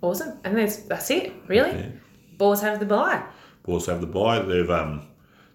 [0.02, 0.38] awesome.
[0.44, 1.32] And that's that's it.
[1.48, 1.92] Really,
[2.36, 3.22] Boars have the buy.
[3.64, 4.38] Bulls have the buy.
[4.38, 5.06] They've um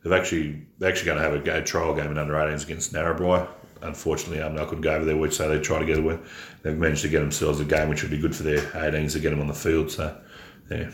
[0.04, 2.94] they've actually they're actually going to have a go trial game in under 18s against
[2.94, 3.48] Narrabri.
[3.82, 6.22] Unfortunately, um, they couldn't go over there, which so they try to get a win.
[6.62, 9.20] They've managed to get themselves a game, which would be good for their 18s to
[9.20, 9.92] get them on the field.
[9.92, 10.18] So,
[10.72, 10.90] yeah,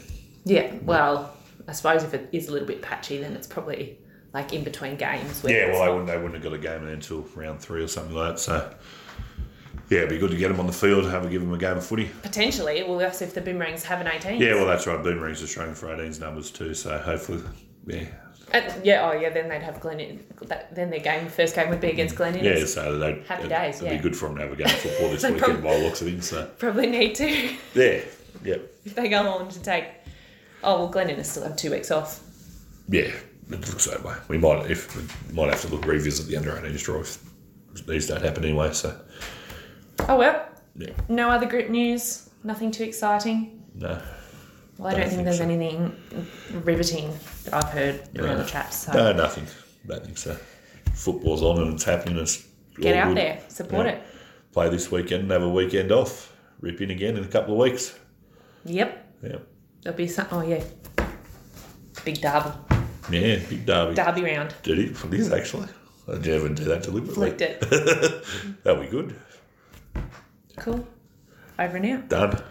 [0.46, 0.74] Yeah.
[0.84, 1.36] Well,
[1.68, 3.98] I suppose if it is a little bit patchy, then it's probably
[4.34, 5.44] like in between games.
[5.44, 5.60] where yeah.
[5.68, 7.88] it's Well, they not- wouldn't they wouldn't have got a game until round three or
[7.88, 8.40] something like that.
[8.40, 8.74] So,
[9.90, 11.58] yeah, it'd be good to get them on the field, have a give them a
[11.58, 12.10] game of footy.
[12.22, 12.84] potentially.
[12.84, 14.40] Well, that's if the Boomerangs have an eighteen.
[14.42, 15.02] Yeah, well, that's right.
[15.04, 16.74] Boomerangs are struggling for 18s numbers too.
[16.76, 17.42] So hopefully,
[17.88, 18.06] yeah,
[18.52, 20.24] And, yeah, oh yeah, then they'd have Glen.
[20.44, 22.66] That, then their game, first game would be against Glen yeah.
[22.66, 23.98] So they Happy days, It'd yeah.
[23.98, 25.84] be good for them to have a game of football this They weekend by the
[25.86, 26.30] looks of things.
[26.30, 28.02] So, Probably need to yeah,
[28.44, 28.62] yep.
[28.86, 29.86] if they go on to take.
[30.64, 32.22] Oh well, Glen Innes still have two weeks off.
[32.90, 34.16] Yeah, it looks that way.
[34.28, 37.18] We might if we might have to look revisit the under 18s draw if
[37.86, 38.74] these don't happen anyway.
[38.74, 39.00] So
[40.08, 42.30] Oh well, yeah, no other group news.
[42.44, 43.64] Nothing too exciting.
[43.76, 44.02] no,
[44.78, 45.44] Well, I Don't don't think think there's so.
[45.44, 45.96] anything
[46.64, 47.14] riveting
[47.46, 48.78] that I've heard around the traps.
[48.86, 49.46] So no, nothing.
[49.88, 50.38] Don't think so.
[50.94, 52.18] Football's on and it's happening.
[52.18, 52.46] It's
[52.80, 53.18] get out good.
[53.18, 53.92] there, support Yeah.
[53.94, 54.04] it.
[54.54, 56.34] Play this weekend and have a weekend off.
[56.62, 57.94] Rip in again in a couple of weeks.
[58.66, 59.48] Yep, Yep.
[59.84, 60.28] there'll be some.
[60.32, 60.64] Oh yeah,
[62.06, 62.50] big derby,
[63.12, 63.96] yeah, big derby.
[63.96, 64.54] derby round.
[64.64, 64.98] Did it?
[64.98, 65.68] For this actually.
[66.12, 67.14] I didn't do that deliberately.
[67.14, 67.62] Flicked it.
[68.64, 69.16] That'll be good.
[70.58, 70.88] Cool.
[71.60, 72.10] Over and out.
[72.10, 72.42] Done.